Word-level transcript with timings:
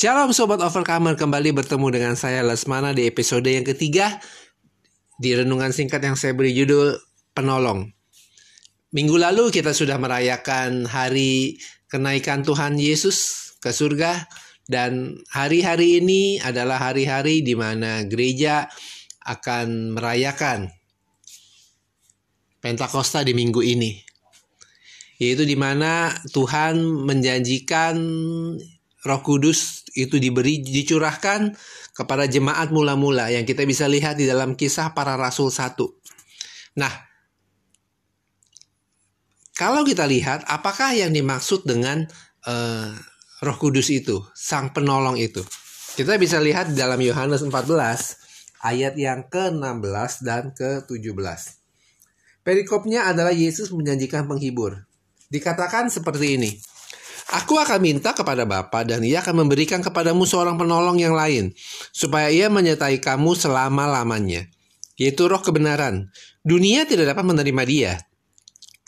Shalom 0.00 0.32
Sobat 0.32 0.64
Overcomer, 0.64 1.12
kembali 1.12 1.52
bertemu 1.52 1.92
dengan 1.92 2.14
saya 2.16 2.40
Lesmana 2.40 2.96
di 2.96 3.04
episode 3.04 3.44
yang 3.44 3.68
ketiga 3.68 4.16
di 5.20 5.36
renungan 5.36 5.76
singkat 5.76 6.00
yang 6.00 6.16
saya 6.16 6.32
beri 6.32 6.56
judul 6.56 6.96
Penolong. 7.36 7.84
Minggu 8.96 9.20
lalu 9.20 9.52
kita 9.52 9.76
sudah 9.76 10.00
merayakan 10.00 10.88
hari 10.88 11.60
kenaikan 11.92 12.40
Tuhan 12.40 12.80
Yesus 12.80 13.52
ke 13.60 13.76
surga 13.76 14.24
dan 14.72 15.20
hari-hari 15.28 16.00
ini 16.00 16.40
adalah 16.40 16.80
hari-hari 16.80 17.44
di 17.44 17.52
mana 17.52 18.00
gereja 18.08 18.72
akan 19.28 20.00
merayakan 20.00 20.72
Pentakosta 22.64 23.20
di 23.20 23.36
minggu 23.36 23.60
ini. 23.60 24.00
Yaitu 25.20 25.44
di 25.44 25.60
mana 25.60 26.08
Tuhan 26.32 27.04
menjanjikan 27.04 28.00
Roh 29.00 29.24
Kudus 29.24 29.79
itu 29.94 30.20
diberi 30.22 30.62
dicurahkan 30.62 31.54
kepada 31.94 32.30
jemaat 32.30 32.70
mula-mula 32.70 33.28
yang 33.30 33.42
kita 33.44 33.66
bisa 33.66 33.90
lihat 33.90 34.16
di 34.16 34.24
dalam 34.24 34.54
kisah 34.54 34.94
para 34.94 35.18
rasul 35.18 35.50
satu. 35.50 35.98
Nah, 36.78 36.90
kalau 39.58 39.84
kita 39.84 40.08
lihat 40.08 40.46
apakah 40.48 40.96
yang 40.96 41.12
dimaksud 41.12 41.68
dengan 41.68 42.08
uh, 42.48 42.90
Roh 43.44 43.56
Kudus 43.60 43.92
itu, 43.92 44.24
Sang 44.32 44.72
Penolong 44.72 45.20
itu? 45.20 45.44
Kita 45.98 46.16
bisa 46.16 46.40
lihat 46.40 46.72
di 46.72 46.78
dalam 46.78 46.96
Yohanes 47.02 47.44
14 47.44 48.64
ayat 48.64 48.94
yang 48.96 49.26
ke-16 49.28 50.12
dan 50.24 50.54
ke-17. 50.56 51.60
Perikopnya 52.40 53.12
adalah 53.12 53.36
Yesus 53.36 53.68
menjanjikan 53.68 54.24
penghibur. 54.24 54.88
Dikatakan 55.28 55.92
seperti 55.92 56.40
ini. 56.40 56.50
Aku 57.30 57.62
akan 57.62 57.78
minta 57.78 58.10
kepada 58.10 58.42
Bapa 58.42 58.82
dan 58.82 59.06
ia 59.06 59.22
akan 59.22 59.46
memberikan 59.46 59.78
kepadamu 59.78 60.26
seorang 60.26 60.58
penolong 60.58 60.98
yang 60.98 61.14
lain, 61.14 61.54
supaya 61.94 62.26
ia 62.26 62.50
menyertai 62.50 62.98
kamu 62.98 63.38
selama-lamanya, 63.38 64.50
yaitu 64.98 65.30
roh 65.30 65.38
kebenaran. 65.38 66.10
Dunia 66.42 66.90
tidak 66.90 67.14
dapat 67.14 67.22
menerima 67.30 67.62
dia, 67.62 67.92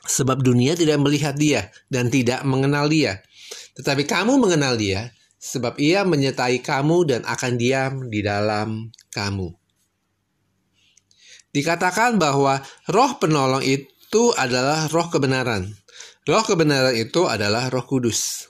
sebab 0.02 0.42
dunia 0.42 0.74
tidak 0.74 0.98
melihat 0.98 1.38
dia 1.38 1.70
dan 1.86 2.10
tidak 2.10 2.42
mengenal 2.42 2.90
dia. 2.90 3.22
Tetapi 3.78 4.10
kamu 4.10 4.34
mengenal 4.42 4.74
dia, 4.74 5.14
sebab 5.38 5.78
ia 5.78 6.02
menyertai 6.02 6.58
kamu 6.62 6.98
dan 7.06 7.20
akan 7.22 7.52
diam 7.54 8.10
di 8.10 8.26
dalam 8.26 8.90
kamu. 9.14 9.54
Dikatakan 11.52 12.16
bahwa 12.16 12.58
roh 12.88 13.12
penolong 13.22 13.62
itu 13.62 14.32
adalah 14.34 14.88
roh 14.88 15.06
kebenaran. 15.12 15.68
Roh 16.22 16.44
kebenaran 16.46 16.94
itu 16.94 17.26
adalah 17.26 17.66
Roh 17.66 17.82
Kudus. 17.82 18.46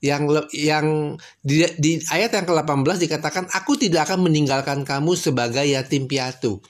Yang 0.00 0.48
yang 0.52 1.16
di, 1.40 1.64
di 1.80 2.00
ayat 2.12 2.32
yang 2.36 2.44
ke-18 2.48 3.08
dikatakan 3.08 3.44
aku 3.52 3.76
tidak 3.76 4.08
akan 4.08 4.28
meninggalkan 4.28 4.84
kamu 4.84 5.16
sebagai 5.16 5.64
yatim 5.64 6.08
piatu. 6.08 6.60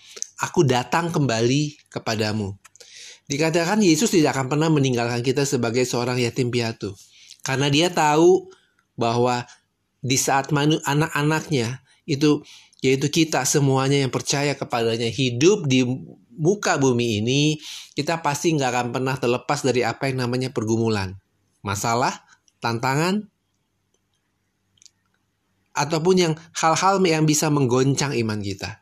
Aku 0.42 0.66
datang 0.66 1.14
kembali 1.14 1.90
kepadamu. 1.90 2.54
Dikatakan 3.30 3.80
Yesus 3.80 4.10
tidak 4.10 4.34
akan 4.34 4.50
pernah 4.50 4.68
meninggalkan 4.70 5.22
kita 5.22 5.46
sebagai 5.46 5.86
seorang 5.86 6.18
yatim 6.18 6.50
piatu. 6.50 6.94
Karena 7.46 7.70
dia 7.70 7.90
tahu 7.90 8.50
bahwa 8.98 9.46
di 10.02 10.18
saat 10.18 10.50
anak-anaknya 10.50 11.82
itu 12.04 12.42
yaitu 12.84 13.08
kita 13.08 13.48
semuanya 13.48 14.04
yang 14.04 14.12
percaya 14.12 14.52
kepadanya 14.52 15.08
hidup 15.08 15.64
di 15.64 15.88
muka 16.38 16.76
bumi 16.76 17.22
ini, 17.22 17.58
kita 17.94 18.20
pasti 18.20 18.54
nggak 18.54 18.70
akan 18.70 18.88
pernah 18.90 19.14
terlepas 19.16 19.62
dari 19.62 19.86
apa 19.86 20.10
yang 20.10 20.26
namanya 20.26 20.50
pergumulan. 20.50 21.16
Masalah, 21.64 22.26
tantangan, 22.60 23.30
ataupun 25.74 26.16
yang 26.16 26.34
hal-hal 26.54 27.02
yang 27.02 27.26
bisa 27.26 27.50
menggoncang 27.50 28.14
iman 28.14 28.38
kita. 28.38 28.80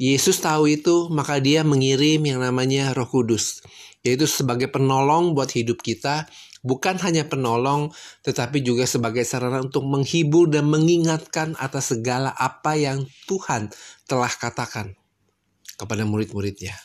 Yesus 0.00 0.40
tahu 0.40 0.70
itu, 0.70 1.12
maka 1.12 1.42
dia 1.42 1.60
mengirim 1.60 2.24
yang 2.24 2.40
namanya 2.40 2.96
roh 2.96 3.04
kudus. 3.04 3.60
Yaitu 4.00 4.24
sebagai 4.24 4.72
penolong 4.72 5.36
buat 5.36 5.52
hidup 5.52 5.84
kita, 5.84 6.24
bukan 6.64 6.96
hanya 7.04 7.28
penolong, 7.28 7.92
tetapi 8.24 8.64
juga 8.64 8.88
sebagai 8.88 9.28
sarana 9.28 9.60
untuk 9.60 9.84
menghibur 9.84 10.48
dan 10.48 10.72
mengingatkan 10.72 11.52
atas 11.60 11.92
segala 11.92 12.32
apa 12.32 12.80
yang 12.80 13.04
Tuhan 13.28 13.68
telah 14.08 14.32
katakan 14.32 14.99
kepada 15.80 16.04
murid-muridnya. 16.04 16.76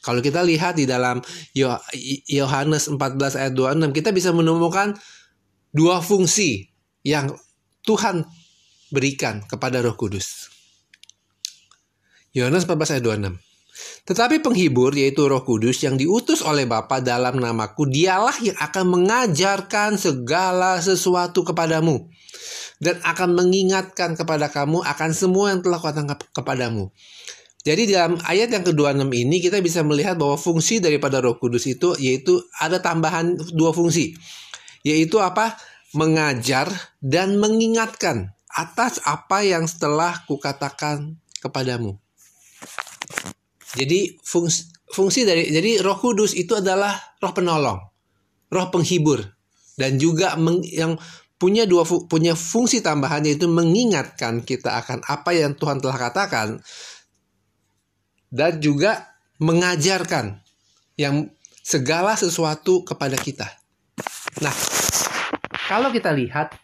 Kalau 0.00 0.22
kita 0.22 0.40
lihat 0.46 0.78
di 0.78 0.86
dalam 0.86 1.20
Yohanes 2.30 2.88
14 2.88 3.36
ayat 3.36 3.52
26, 3.52 3.90
kita 3.92 4.14
bisa 4.14 4.30
menemukan 4.32 4.96
dua 5.74 6.00
fungsi 6.00 6.70
yang 7.04 7.36
Tuhan 7.84 8.24
berikan 8.88 9.44
kepada 9.44 9.84
Roh 9.84 9.98
Kudus. 9.98 10.48
Yohanes 12.32 12.64
14 12.64 12.96
ayat 12.96 13.04
26. 13.04 13.50
Tetapi 14.08 14.40
penghibur 14.40 14.96
yaitu 14.96 15.28
Roh 15.28 15.44
Kudus 15.44 15.84
yang 15.84 16.00
diutus 16.00 16.40
oleh 16.40 16.64
Bapa 16.64 17.04
dalam 17.04 17.36
namaku, 17.36 17.84
dialah 17.84 18.34
yang 18.40 18.56
akan 18.56 18.84
mengajarkan 18.88 20.00
segala 20.00 20.80
sesuatu 20.80 21.44
kepadamu 21.44 22.08
dan 22.80 22.96
akan 23.04 23.36
mengingatkan 23.36 24.16
kepada 24.16 24.48
kamu 24.48 24.80
akan 24.80 25.10
semua 25.12 25.52
yang 25.52 25.60
telah 25.60 25.76
kukatakan 25.76 26.16
kepadamu. 26.32 26.88
Jadi 27.60 27.92
dalam 27.92 28.16
ayat 28.24 28.48
yang 28.48 28.64
ke-26 28.64 29.04
ini 29.12 29.36
kita 29.36 29.60
bisa 29.60 29.84
melihat 29.84 30.16
bahwa 30.16 30.40
fungsi 30.40 30.80
daripada 30.80 31.20
Roh 31.20 31.36
Kudus 31.36 31.68
itu 31.68 31.92
yaitu 32.00 32.40
ada 32.56 32.80
tambahan 32.80 33.36
dua 33.52 33.76
fungsi. 33.76 34.16
Yaitu 34.80 35.20
apa? 35.20 35.60
Mengajar 35.92 36.72
dan 37.04 37.36
mengingatkan 37.36 38.32
atas 38.48 39.04
apa 39.04 39.44
yang 39.44 39.68
setelah 39.68 40.24
kukatakan 40.24 41.20
kepadamu. 41.44 42.00
Jadi 43.76 44.16
fungsi, 44.24 44.72
fungsi 44.88 45.28
dari 45.28 45.52
jadi 45.52 45.84
Roh 45.84 46.00
Kudus 46.00 46.32
itu 46.32 46.56
adalah 46.56 46.96
roh 47.20 47.34
penolong, 47.36 47.78
roh 48.50 48.66
penghibur 48.72 49.20
dan 49.76 50.00
juga 50.00 50.34
meng, 50.40 50.64
yang 50.64 50.98
punya 51.40 51.64
dua 51.64 51.84
punya 51.84 52.36
fungsi 52.36 52.84
tambahan 52.84 53.24
yaitu 53.24 53.48
mengingatkan 53.48 54.44
kita 54.44 54.76
akan 54.84 55.00
apa 55.08 55.30
yang 55.32 55.56
Tuhan 55.56 55.80
telah 55.80 55.96
katakan 55.96 56.60
dan 58.30 58.62
juga 58.62 59.10
mengajarkan 59.42 60.38
yang 60.94 61.26
segala 61.60 62.14
sesuatu 62.14 62.86
kepada 62.86 63.18
kita. 63.18 63.50
Nah, 64.40 64.54
kalau 65.66 65.90
kita 65.90 66.14
lihat 66.14 66.54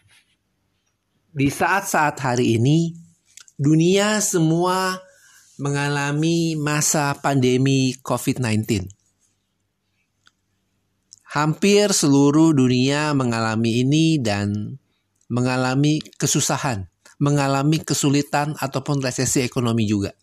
di 1.35 1.51
saat-saat 1.51 2.17
hari 2.23 2.57
ini 2.57 2.95
dunia 3.59 4.23
semua 4.23 4.97
mengalami 5.59 6.55
masa 6.55 7.13
pandemi 7.19 7.93
COVID-19. 8.01 8.87
Hampir 11.27 11.91
seluruh 11.91 12.55
dunia 12.55 13.11
mengalami 13.11 13.83
ini 13.83 14.17
dan 14.17 14.79
mengalami 15.27 15.99
kesusahan, 16.15 16.87
mengalami 17.19 17.83
kesulitan 17.83 18.55
ataupun 18.57 19.03
resesi 19.03 19.43
ekonomi 19.43 19.83
juga 19.83 20.15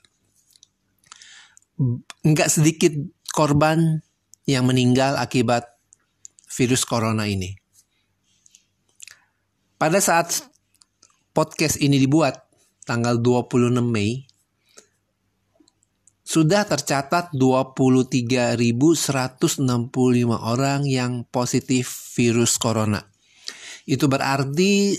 nggak 2.24 2.50
sedikit 2.50 2.92
korban 3.34 4.02
yang 4.46 4.68
meninggal 4.68 5.18
akibat 5.18 5.66
virus 6.54 6.86
corona 6.86 7.26
ini. 7.26 7.50
Pada 9.74 9.98
saat 9.98 10.46
podcast 11.34 11.82
ini 11.82 11.98
dibuat 11.98 12.46
tanggal 12.86 13.18
26 13.18 13.82
Mei 13.82 14.22
sudah 16.24 16.64
tercatat 16.64 17.36
23.165 17.36 18.56
orang 20.32 20.80
yang 20.88 21.28
positif 21.28 22.16
virus 22.16 22.56
corona. 22.56 23.04
Itu 23.84 24.08
berarti 24.08 24.96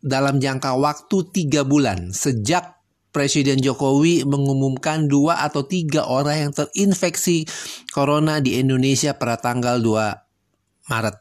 dalam 0.00 0.40
jangka 0.40 0.72
waktu 0.74 1.16
3 1.52 1.68
bulan 1.68 2.10
sejak 2.10 2.81
Presiden 3.12 3.60
Jokowi 3.60 4.24
mengumumkan 4.24 5.04
dua 5.04 5.44
atau 5.44 5.68
tiga 5.68 6.08
orang 6.08 6.48
yang 6.48 6.52
terinfeksi 6.56 7.44
corona 7.92 8.40
di 8.40 8.56
Indonesia 8.56 9.12
pada 9.20 9.36
tanggal 9.36 9.84
2 9.84 10.88
Maret. 10.88 11.16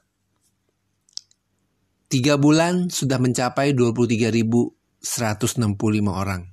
Tiga 2.07 2.39
bulan 2.39 2.87
sudah 2.87 3.19
mencapai 3.19 3.75
23.165 3.75 4.71
orang. 6.07 6.47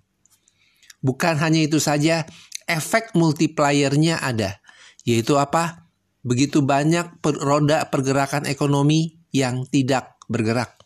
Bukan 0.98 1.34
hanya 1.38 1.60
itu 1.62 1.78
saja, 1.78 2.26
efek 2.66 3.14
multipliernya 3.14 4.18
ada. 4.18 4.58
Yaitu 5.06 5.38
apa? 5.38 5.90
Begitu 6.22 6.62
banyak 6.62 7.22
per 7.22 7.38
roda 7.38 7.86
pergerakan 7.90 8.46
ekonomi 8.50 9.18
yang 9.34 9.66
tidak 9.70 10.18
bergerak. 10.26 10.78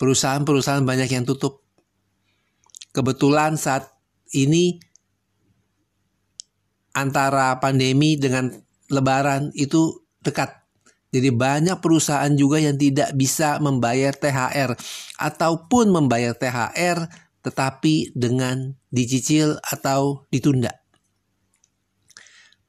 Perusahaan-perusahaan 0.00 0.84
banyak 0.84 1.08
yang 1.12 1.24
tutup 1.24 1.63
kebetulan 2.94 3.58
saat 3.58 3.90
ini 4.30 4.78
antara 6.94 7.58
pandemi 7.58 8.14
dengan 8.14 8.54
lebaran 8.88 9.50
itu 9.58 10.06
dekat. 10.22 10.62
Jadi 11.10 11.30
banyak 11.30 11.78
perusahaan 11.78 12.30
juga 12.34 12.58
yang 12.58 12.74
tidak 12.74 13.14
bisa 13.14 13.58
membayar 13.62 14.14
THR 14.14 14.74
ataupun 15.18 15.90
membayar 15.90 16.34
THR 16.34 17.06
tetapi 17.44 18.16
dengan 18.16 18.72
dicicil 18.88 19.58
atau 19.62 20.26
ditunda. 20.32 20.72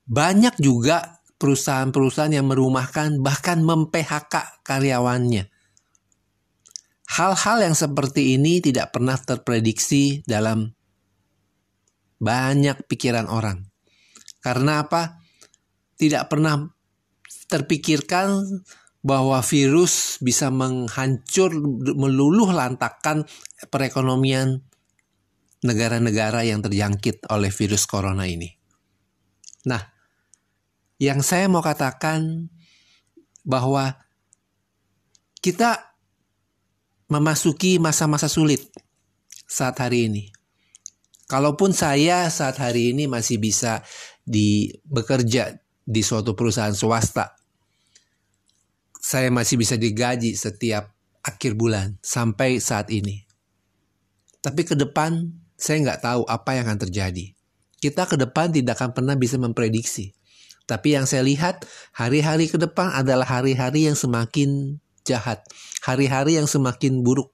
Banyak 0.06 0.62
juga 0.62 1.24
perusahaan-perusahaan 1.42 2.38
yang 2.38 2.46
merumahkan 2.46 3.18
bahkan 3.24 3.66
mem-PHK 3.66 4.62
karyawannya. 4.62 5.55
Hal-hal 7.16 7.64
yang 7.64 7.76
seperti 7.78 8.36
ini 8.36 8.60
tidak 8.60 8.92
pernah 8.92 9.16
terprediksi 9.16 10.20
dalam 10.28 10.68
banyak 12.20 12.84
pikiran 12.92 13.32
orang. 13.32 13.64
Karena 14.44 14.84
apa? 14.84 15.24
Tidak 15.96 16.28
pernah 16.28 16.60
terpikirkan 17.48 18.44
bahwa 19.00 19.40
virus 19.46 20.20
bisa 20.20 20.52
menghancur 20.52 21.56
meluluh 21.96 22.52
lantakan 22.52 23.24
perekonomian 23.72 24.60
negara-negara 25.64 26.44
yang 26.44 26.60
terjangkit 26.60 27.32
oleh 27.32 27.54
virus 27.54 27.88
corona 27.88 28.28
ini. 28.28 28.50
Nah, 29.72 29.82
yang 31.00 31.24
saya 31.24 31.48
mau 31.48 31.64
katakan 31.64 32.52
bahwa 33.46 33.94
kita 35.40 35.95
memasuki 37.10 37.78
masa-masa 37.78 38.26
sulit 38.26 38.66
saat 39.46 39.78
hari 39.78 40.10
ini. 40.10 40.24
Kalaupun 41.26 41.74
saya 41.74 42.30
saat 42.30 42.62
hari 42.62 42.94
ini 42.94 43.10
masih 43.10 43.42
bisa 43.42 43.82
di 44.22 44.70
bekerja 44.86 45.58
di 45.86 46.02
suatu 46.02 46.34
perusahaan 46.34 46.74
swasta. 46.74 47.38
Saya 49.02 49.30
masih 49.30 49.62
bisa 49.62 49.78
digaji 49.78 50.34
setiap 50.34 50.94
akhir 51.22 51.54
bulan 51.54 51.98
sampai 52.02 52.58
saat 52.58 52.90
ini. 52.90 53.26
Tapi 54.42 54.62
ke 54.66 54.78
depan 54.78 55.34
saya 55.58 55.82
nggak 55.82 56.02
tahu 56.02 56.22
apa 56.30 56.58
yang 56.58 56.70
akan 56.70 56.80
terjadi. 56.90 57.34
Kita 57.82 58.10
ke 58.10 58.18
depan 58.18 58.50
tidak 58.54 58.82
akan 58.82 58.98
pernah 58.98 59.14
bisa 59.18 59.38
memprediksi. 59.38 60.14
Tapi 60.66 60.98
yang 60.98 61.06
saya 61.06 61.22
lihat 61.22 61.66
hari-hari 61.94 62.50
ke 62.50 62.58
depan 62.58 62.90
adalah 62.94 63.26
hari-hari 63.30 63.86
yang 63.86 63.94
semakin 63.94 64.82
jahat. 65.06 65.46
Hari-hari 65.86 66.42
yang 66.42 66.50
semakin 66.50 67.06
buruk. 67.06 67.32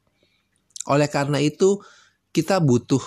Oleh 0.85 1.07
karena 1.07 1.39
itu 1.39 1.79
kita 2.35 2.59
butuh 2.59 3.01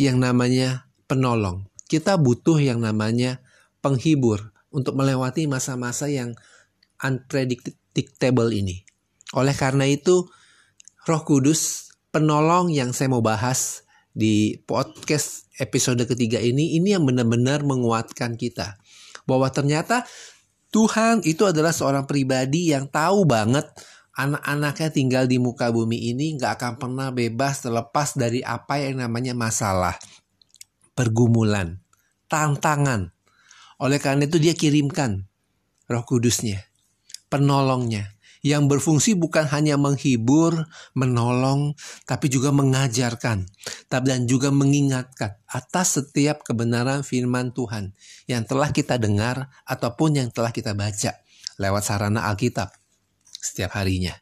yang 0.00 0.18
namanya 0.18 0.88
penolong. 1.06 1.68
Kita 1.86 2.16
butuh 2.16 2.58
yang 2.58 2.80
namanya 2.80 3.44
penghibur 3.84 4.50
untuk 4.74 4.96
melewati 4.98 5.46
masa-masa 5.46 6.10
yang 6.10 6.34
unpredictable 6.98 8.50
ini. 8.50 8.82
Oleh 9.36 9.54
karena 9.54 9.86
itu, 9.86 10.26
Roh 11.04 11.22
Kudus, 11.22 11.92
penolong 12.10 12.72
yang 12.72 12.96
saya 12.96 13.12
mau 13.12 13.20
bahas 13.20 13.84
di 14.14 14.56
podcast 14.64 15.50
episode 15.58 16.02
ketiga 16.06 16.38
ini, 16.38 16.78
ini 16.78 16.94
yang 16.94 17.04
benar-benar 17.04 17.66
menguatkan 17.66 18.38
kita. 18.38 18.78
Bahwa 19.26 19.50
ternyata 19.50 20.06
Tuhan 20.74 21.22
itu 21.22 21.46
adalah 21.46 21.70
seorang 21.70 22.02
pribadi 22.02 22.74
yang 22.74 22.90
tahu 22.90 23.22
banget 23.22 23.62
anak-anaknya 24.18 24.90
tinggal 24.90 25.24
di 25.30 25.38
muka 25.38 25.70
bumi 25.70 26.10
ini 26.10 26.34
nggak 26.34 26.58
akan 26.58 26.72
pernah 26.82 27.08
bebas 27.14 27.62
terlepas 27.62 28.18
dari 28.18 28.42
apa 28.42 28.82
yang 28.82 28.98
namanya 28.98 29.38
masalah, 29.38 29.94
pergumulan, 30.98 31.78
tantangan, 32.26 33.14
oleh 33.78 34.02
karena 34.02 34.26
itu 34.26 34.42
dia 34.42 34.54
kirimkan 34.54 35.26
roh 35.86 36.02
kudusnya, 36.02 36.66
penolongnya, 37.30 38.13
yang 38.44 38.68
berfungsi 38.68 39.16
bukan 39.16 39.48
hanya 39.48 39.80
menghibur, 39.80 40.68
menolong, 40.92 41.72
tapi 42.04 42.28
juga 42.28 42.52
mengajarkan, 42.52 43.48
dan 43.88 44.20
juga 44.28 44.52
mengingatkan 44.52 45.40
atas 45.48 45.96
setiap 45.96 46.44
kebenaran 46.44 47.00
firman 47.00 47.56
Tuhan 47.56 47.96
yang 48.28 48.44
telah 48.44 48.68
kita 48.68 49.00
dengar 49.00 49.48
ataupun 49.64 50.20
yang 50.20 50.28
telah 50.28 50.52
kita 50.52 50.76
baca 50.76 51.24
lewat 51.56 51.82
sarana 51.88 52.28
Alkitab 52.28 52.68
setiap 53.24 53.80
harinya. 53.80 54.12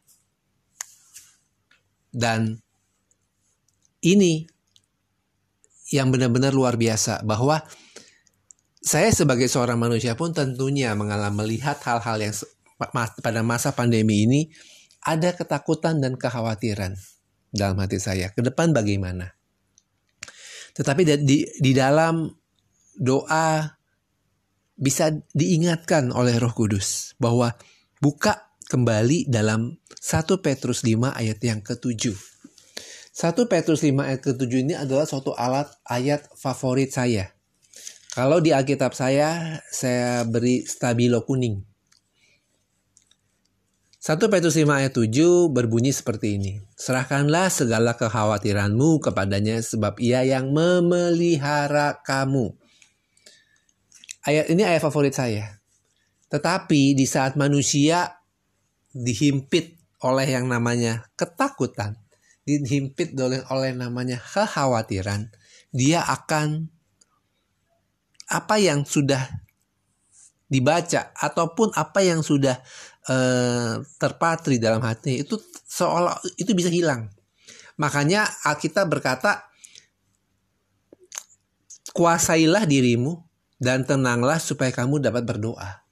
Dan 2.14 2.62
ini 4.06 4.46
yang 5.90 6.14
benar-benar 6.14 6.54
luar 6.54 6.78
biasa 6.78 7.26
bahwa 7.26 7.58
saya 8.82 9.10
sebagai 9.14 9.46
seorang 9.46 9.78
manusia 9.78 10.14
pun 10.18 10.34
tentunya 10.34 10.94
mengalami 10.94 11.42
melihat 11.42 11.78
hal-hal 11.86 12.18
yang 12.18 12.34
pada 13.22 13.40
masa 13.46 13.70
pandemi 13.76 14.26
ini 14.26 14.40
ada 15.02 15.34
ketakutan 15.34 15.98
dan 16.02 16.18
kekhawatiran 16.18 16.94
dalam 17.52 17.76
hati 17.78 17.98
saya. 17.98 18.30
Ke 18.34 18.40
depan 18.42 18.74
bagaimana? 18.74 19.34
Tetapi 20.72 21.02
di, 21.22 21.44
di 21.46 21.72
dalam 21.76 22.32
doa 22.96 23.66
bisa 24.78 25.12
diingatkan 25.36 26.10
oleh 26.10 26.40
Roh 26.40 26.54
Kudus 26.56 27.12
bahwa 27.20 27.52
buka 28.00 28.50
kembali 28.72 29.28
dalam 29.28 29.76
1 30.00 30.42
Petrus 30.42 30.80
5 30.82 31.12
ayat 31.12 31.38
yang 31.44 31.60
ke-7. 31.60 32.16
1 33.12 33.52
Petrus 33.52 33.84
5 33.84 34.00
ayat 34.00 34.20
ke-7 34.24 34.52
ini 34.64 34.74
adalah 34.74 35.04
suatu 35.04 35.36
alat 35.36 35.68
ayat 35.84 36.24
favorit 36.40 36.88
saya 36.88 37.28
kalau 38.12 38.44
di 38.44 38.52
Alkitab 38.52 38.92
saya, 38.92 39.56
saya 39.72 40.28
beri 40.28 40.68
stabilo 40.68 41.24
kuning. 41.24 41.64
1 44.02 44.18
Petrus 44.18 44.58
5 44.58 44.66
ayat 44.66 44.98
7 44.98 45.54
berbunyi 45.54 45.94
seperti 45.94 46.34
ini. 46.34 46.58
Serahkanlah 46.74 47.46
segala 47.54 47.94
kekhawatiranmu 47.94 48.98
kepadanya 48.98 49.62
sebab 49.62 49.94
ia 50.02 50.26
yang 50.26 50.50
memelihara 50.50 52.02
kamu. 52.02 52.50
Ayat 54.26 54.50
ini 54.50 54.66
ayat 54.66 54.82
favorit 54.82 55.14
saya. 55.14 55.62
Tetapi 56.34 56.98
di 56.98 57.06
saat 57.06 57.38
manusia 57.38 58.26
dihimpit 58.90 59.78
oleh 60.02 60.26
yang 60.26 60.50
namanya 60.50 61.06
ketakutan, 61.14 61.94
dihimpit 62.42 63.14
oleh 63.14 63.46
oleh 63.54 63.70
namanya 63.70 64.18
kekhawatiran, 64.18 65.30
dia 65.70 66.02
akan 66.02 66.74
apa 68.26 68.58
yang 68.58 68.82
sudah 68.82 69.30
dibaca 70.52 71.16
ataupun 71.16 71.72
apa 71.78 72.04
yang 72.04 72.20
sudah 72.20 72.60
uh, 73.08 73.82
terpatri 73.98 74.62
dalam 74.62 74.82
hati 74.84 75.24
itu 75.24 75.40
seolah 75.66 76.18
itu 76.38 76.52
bisa 76.52 76.68
hilang. 76.68 77.08
Makanya 77.80 78.28
Alkitab 78.46 78.86
berkata 78.92 79.48
kuasailah 81.96 82.68
dirimu 82.68 83.18
dan 83.62 83.86
tenanglah 83.86 84.38
supaya 84.42 84.70
kamu 84.74 84.98
dapat 84.98 85.22
berdoa. 85.22 85.82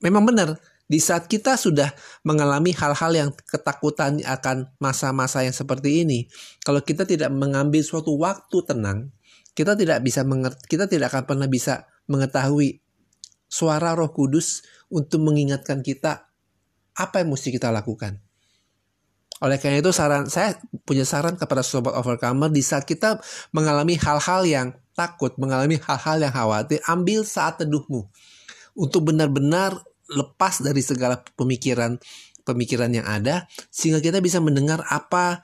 Memang 0.00 0.24
benar, 0.28 0.60
di 0.84 1.00
saat 1.00 1.24
kita 1.28 1.56
sudah 1.56 1.88
mengalami 2.28 2.76
hal-hal 2.76 3.12
yang 3.16 3.30
ketakutan 3.32 4.20
akan 4.20 4.68
masa-masa 4.76 5.40
yang 5.40 5.56
seperti 5.56 6.04
ini, 6.04 6.28
kalau 6.60 6.84
kita 6.84 7.08
tidak 7.08 7.32
mengambil 7.32 7.80
suatu 7.80 8.12
waktu 8.20 8.58
tenang, 8.68 9.08
kita 9.56 9.78
tidak 9.78 10.04
bisa 10.04 10.26
kita 10.68 10.84
tidak 10.84 11.14
akan 11.14 11.24
pernah 11.24 11.48
bisa 11.48 11.88
mengetahui 12.10 12.84
suara 13.48 13.94
Roh 13.94 14.10
Kudus 14.12 14.66
untuk 14.94 15.26
mengingatkan 15.26 15.82
kita 15.82 16.30
apa 16.94 17.14
yang 17.18 17.34
mesti 17.34 17.50
kita 17.50 17.74
lakukan. 17.74 18.22
Oleh 19.42 19.58
karena 19.58 19.82
itu 19.82 19.90
saran 19.90 20.30
saya 20.30 20.54
punya 20.86 21.02
saran 21.02 21.34
kepada 21.34 21.66
sobat 21.66 21.98
overcomer 21.98 22.46
di 22.46 22.62
saat 22.62 22.86
kita 22.86 23.18
mengalami 23.50 23.98
hal-hal 23.98 24.46
yang 24.46 24.68
takut, 24.94 25.34
mengalami 25.42 25.74
hal-hal 25.82 26.22
yang 26.22 26.30
khawatir, 26.30 26.78
ambil 26.86 27.26
saat 27.26 27.58
teduhmu 27.58 28.06
untuk 28.78 29.10
benar-benar 29.10 29.74
lepas 30.06 30.62
dari 30.62 30.78
segala 30.86 31.18
pemikiran 31.34 31.98
pemikiran 32.46 32.94
yang 32.94 33.08
ada 33.08 33.50
sehingga 33.74 33.98
kita 33.98 34.22
bisa 34.22 34.38
mendengar 34.38 34.86
apa 34.86 35.42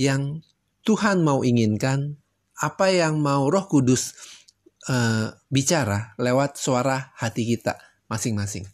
yang 0.00 0.42
Tuhan 0.82 1.22
mau 1.22 1.46
inginkan 1.46 2.18
apa 2.58 2.90
yang 2.90 3.20
mau 3.20 3.46
Roh 3.52 3.68
Kudus 3.68 4.16
uh, 4.88 5.30
bicara 5.52 6.16
lewat 6.16 6.56
suara 6.56 7.12
hati 7.20 7.44
kita 7.44 7.91
masing-masing. 8.12 8.68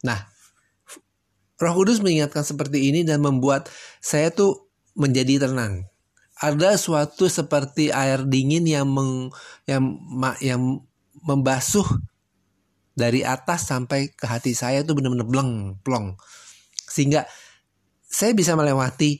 Nah, 0.00 0.24
Roh 1.60 1.74
Kudus 1.76 2.00
mengingatkan 2.00 2.40
seperti 2.40 2.88
ini 2.88 3.04
dan 3.04 3.20
membuat 3.20 3.68
saya 4.00 4.32
tuh 4.32 4.72
menjadi 4.96 5.44
tenang. 5.44 5.84
Ada 6.40 6.80
suatu 6.80 7.28
seperti 7.28 7.92
air 7.92 8.24
dingin 8.24 8.64
yang 8.64 8.88
meng, 8.88 9.28
yang 9.68 10.00
yang 10.40 10.82
membasuh 11.22 11.86
dari 12.96 13.22
atas 13.22 13.68
sampai 13.68 14.10
ke 14.16 14.24
hati 14.26 14.56
saya 14.56 14.82
itu 14.82 14.94
benar-benar 14.94 15.26
bleng 15.26 15.52
plong 15.82 16.14
sehingga 16.94 17.26
saya 18.06 18.30
bisa 18.38 18.54
melewati 18.54 19.18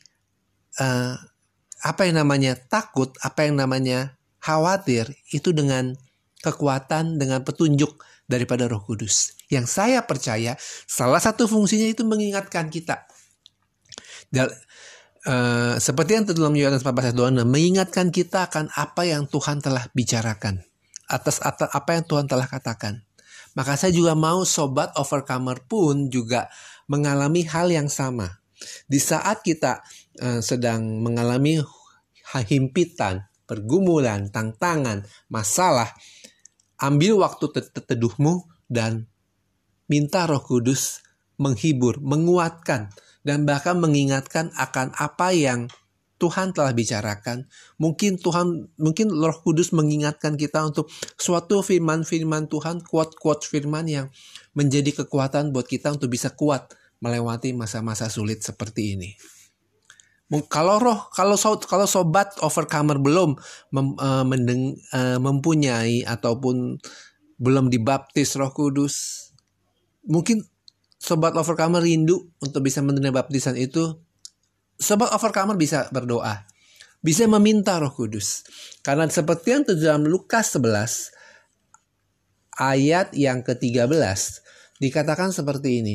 uh, 0.78 1.18
apa 1.84 2.06
yang 2.06 2.22
namanya 2.22 2.54
takut, 2.54 3.10
apa 3.18 3.50
yang 3.50 3.58
namanya 3.58 4.14
khawatir 4.38 5.10
itu 5.34 5.50
dengan 5.50 5.98
kekuatan, 6.40 7.18
dengan 7.18 7.42
petunjuk 7.42 7.98
daripada 8.24 8.68
Roh 8.68 8.80
Kudus. 8.82 9.36
Yang 9.52 9.66
saya 9.80 10.04
percaya 10.04 10.56
salah 10.88 11.20
satu 11.20 11.44
fungsinya 11.48 11.88
itu 11.88 12.02
mengingatkan 12.04 12.72
kita. 12.72 13.04
Dan, 14.32 14.50
uh, 15.28 15.76
seperti 15.78 16.18
yang 16.18 16.24
dalam 16.26 16.56
Yohanes 16.56 16.82
14 16.82 17.12
ayat 17.12 17.16
26 17.16 17.46
mengingatkan 17.46 18.06
kita 18.10 18.50
akan 18.50 18.72
apa 18.74 19.02
yang 19.06 19.28
Tuhan 19.28 19.60
telah 19.60 19.86
bicarakan 19.92 20.64
atas, 21.08 21.40
atas 21.44 21.68
apa 21.70 21.90
yang 21.96 22.04
Tuhan 22.04 22.26
telah 22.26 22.48
katakan. 22.48 23.04
Maka 23.54 23.78
saya 23.78 23.94
juga 23.94 24.18
mau 24.18 24.42
sobat 24.42 24.90
overcomer 24.98 25.62
pun 25.62 26.10
juga 26.10 26.50
mengalami 26.90 27.46
hal 27.46 27.70
yang 27.70 27.86
sama. 27.86 28.42
Di 28.88 28.98
saat 28.98 29.44
kita 29.46 29.84
uh, 30.18 30.40
sedang 30.42 31.04
mengalami 31.04 31.62
himpitan, 32.34 33.30
pergumulan, 33.46 34.26
tantangan, 34.34 35.06
masalah, 35.30 35.94
ambil 36.80 37.22
waktu 37.22 37.50
teduhmu 37.70 38.46
dan 38.66 39.06
minta 39.86 40.24
Roh 40.26 40.42
Kudus 40.42 41.04
menghibur, 41.36 41.98
menguatkan, 41.98 42.94
dan 43.26 43.48
bahkan 43.48 43.78
mengingatkan 43.80 44.54
akan 44.54 44.94
apa 44.94 45.34
yang 45.34 45.66
Tuhan 46.22 46.54
telah 46.54 46.70
bicarakan. 46.70 47.50
Mungkin 47.76 48.22
Tuhan, 48.22 48.70
mungkin 48.78 49.06
Roh 49.10 49.38
Kudus 49.42 49.74
mengingatkan 49.74 50.38
kita 50.38 50.62
untuk 50.62 50.86
suatu 51.18 51.60
firman-firman 51.60 52.46
Tuhan, 52.46 52.86
kuat-kuat 52.86 53.42
firman 53.42 53.90
yang 53.90 54.06
menjadi 54.54 55.04
kekuatan 55.04 55.50
buat 55.50 55.66
kita 55.66 55.92
untuk 55.92 56.08
bisa 56.14 56.30
kuat 56.32 56.70
melewati 57.02 57.52
masa-masa 57.52 58.06
sulit 58.06 58.40
seperti 58.40 58.96
ini. 58.96 59.10
Kalau 60.48 60.80
roh, 60.80 61.12
kalau 61.12 61.36
so, 61.36 61.60
kalau 61.68 61.84
sobat 61.84 62.32
overcomer 62.40 62.96
belum 62.96 63.36
mem, 63.76 63.92
uh, 64.00 64.24
mendeng, 64.24 64.72
uh, 64.96 65.20
mempunyai 65.20 66.00
ataupun 66.02 66.80
belum 67.36 67.68
dibaptis 67.68 68.34
Roh 68.40 68.50
Kudus, 68.50 69.28
mungkin 70.08 70.40
sobat 70.96 71.36
overcomer 71.36 71.84
rindu 71.84 72.32
untuk 72.40 72.64
bisa 72.64 72.80
menerima 72.80 73.12
baptisan 73.12 73.54
itu. 73.60 74.00
Sobat 74.80 75.12
overcomer 75.12 75.54
bisa 75.54 75.92
berdoa, 75.92 76.48
bisa 77.04 77.28
meminta 77.28 77.76
Roh 77.76 77.92
Kudus. 77.92 78.48
Karena 78.80 79.04
seperti 79.06 79.54
yang 79.54 79.62
terjadi 79.68 79.92
dalam 79.92 80.08
Lukas 80.08 80.56
11 80.56 81.12
ayat 82.58 83.12
yang 83.12 83.44
ke-13 83.44 83.90
dikatakan 84.80 85.30
seperti 85.30 85.84
ini. 85.84 85.94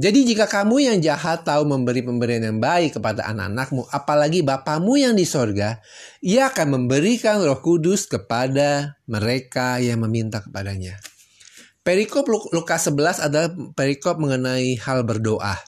Jadi 0.00 0.32
jika 0.32 0.48
kamu 0.48 0.80
yang 0.80 0.98
jahat 1.04 1.44
tahu 1.44 1.68
memberi 1.68 2.00
pemberian 2.00 2.40
yang 2.40 2.56
baik 2.56 2.96
kepada 2.96 3.20
anak-anakmu, 3.36 3.84
apalagi 3.92 4.40
Bapamu 4.40 4.96
yang 4.96 5.12
di 5.12 5.28
sorga, 5.28 5.76
ia 6.24 6.48
akan 6.48 6.72
memberikan 6.72 7.44
roh 7.44 7.60
kudus 7.60 8.08
kepada 8.08 8.96
mereka 9.04 9.76
yang 9.76 10.00
meminta 10.00 10.40
kepadanya. 10.40 10.96
Perikop 11.84 12.32
Lukas 12.32 12.88
11 12.88 13.28
adalah 13.28 13.52
perikop 13.76 14.16
mengenai 14.16 14.80
hal 14.80 15.04
berdoa. 15.04 15.60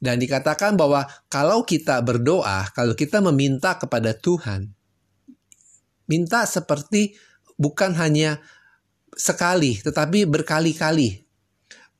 Dan 0.00 0.16
dikatakan 0.16 0.72
bahwa 0.72 1.04
kalau 1.28 1.68
kita 1.68 2.00
berdoa, 2.00 2.72
kalau 2.72 2.96
kita 2.96 3.20
meminta 3.20 3.76
kepada 3.76 4.16
Tuhan, 4.16 4.72
minta 6.08 6.48
seperti 6.48 7.20
bukan 7.60 7.92
hanya 8.00 8.40
sekali, 9.12 9.76
tetapi 9.76 10.24
berkali-kali. 10.24 11.21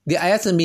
Di 0.02 0.18
ayat 0.18 0.42
9 0.42 0.58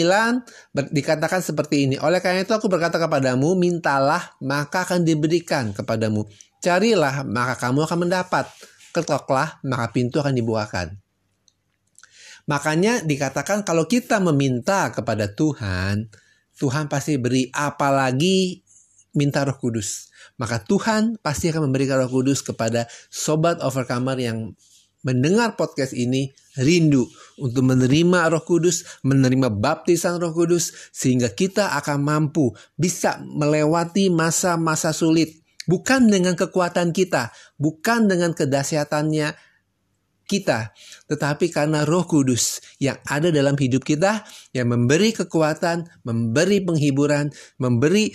dikatakan 0.90 1.46
seperti 1.46 1.86
ini. 1.86 1.96
Oleh 2.02 2.18
karena 2.18 2.42
itu 2.42 2.58
aku 2.58 2.66
berkata 2.66 2.98
kepadamu, 2.98 3.54
mintalah 3.54 4.34
maka 4.42 4.82
akan 4.82 5.06
diberikan 5.06 5.78
kepadamu. 5.78 6.26
Carilah 6.58 7.22
maka 7.22 7.54
kamu 7.62 7.86
akan 7.86 8.10
mendapat. 8.10 8.50
Ketoklah 8.90 9.62
maka 9.62 9.94
pintu 9.94 10.18
akan 10.18 10.34
dibukakan. 10.34 10.98
Makanya 12.50 13.06
dikatakan 13.06 13.62
kalau 13.62 13.86
kita 13.86 14.18
meminta 14.24 14.90
kepada 14.90 15.30
Tuhan, 15.30 16.10
Tuhan 16.58 16.90
pasti 16.90 17.20
beri 17.22 17.54
apalagi 17.54 18.66
minta 19.14 19.46
roh 19.46 19.60
kudus. 19.60 20.10
Maka 20.42 20.66
Tuhan 20.66 21.22
pasti 21.22 21.54
akan 21.54 21.70
memberikan 21.70 22.02
roh 22.02 22.10
kudus 22.10 22.42
kepada 22.42 22.90
sobat 23.14 23.62
overcomer 23.62 24.18
yang 24.18 24.58
mendengar 25.08 25.56
podcast 25.56 25.96
ini 25.96 26.36
rindu 26.60 27.08
untuk 27.40 27.64
menerima 27.64 28.28
Roh 28.28 28.44
Kudus, 28.44 29.00
menerima 29.08 29.48
baptisan 29.48 30.20
Roh 30.20 30.36
Kudus, 30.36 30.92
sehingga 30.92 31.32
kita 31.32 31.80
akan 31.80 32.04
mampu 32.04 32.52
bisa 32.76 33.24
melewati 33.24 34.12
masa-masa 34.12 34.92
sulit, 34.92 35.40
bukan 35.64 36.12
dengan 36.12 36.36
kekuatan 36.36 36.92
kita, 36.92 37.32
bukan 37.56 38.12
dengan 38.12 38.36
kedahsyatannya 38.36 39.48
kita, 40.28 40.76
tetapi 41.08 41.48
karena 41.48 41.88
Roh 41.88 42.04
Kudus 42.04 42.60
yang 42.84 43.00
ada 43.08 43.32
dalam 43.32 43.56
hidup 43.56 43.88
kita, 43.88 44.28
yang 44.52 44.68
memberi 44.68 45.16
kekuatan, 45.16 45.88
memberi 46.04 46.60
penghiburan, 46.68 47.32
memberi 47.64 48.12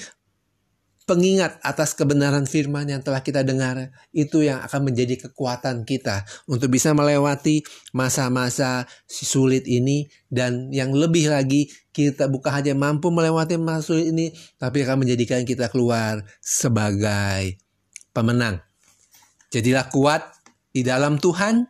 pengingat 1.02 1.59
atas 1.66 1.99
kebenaran 1.99 2.47
firman 2.47 2.87
yang 2.87 3.02
telah 3.02 3.21
kita 3.21 3.42
dengar 3.42 3.90
itu 4.14 4.47
yang 4.47 4.62
akan 4.62 4.92
menjadi 4.92 5.28
kekuatan 5.28 5.82
kita 5.82 6.23
untuk 6.47 6.71
bisa 6.71 6.94
melewati 6.94 7.66
masa-masa 7.90 8.87
sulit 9.11 9.66
ini 9.66 10.06
dan 10.30 10.71
yang 10.71 10.94
lebih 10.94 11.26
lagi 11.30 11.66
kita 11.90 12.30
bukan 12.30 12.54
hanya 12.54 12.75
mampu 12.78 13.11
melewati 13.11 13.59
masa 13.59 13.92
sulit 13.92 14.14
ini 14.14 14.30
tapi 14.56 14.87
akan 14.87 15.02
menjadikan 15.02 15.42
kita 15.42 15.66
keluar 15.68 16.23
sebagai 16.38 17.59
pemenang. 18.14 18.62
Jadilah 19.52 19.88
kuat 19.92 20.23
di 20.73 20.80
dalam 20.80 21.21
Tuhan. 21.21 21.68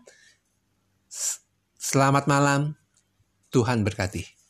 Selamat 1.79 2.31
malam. 2.31 2.79
Tuhan 3.51 3.83
berkati. 3.85 4.42